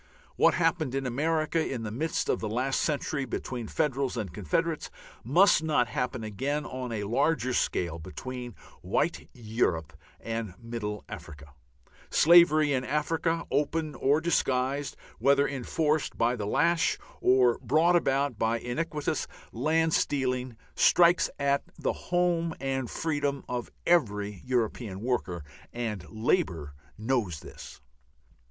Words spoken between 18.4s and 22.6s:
iniquitous land stealing, strikes at the home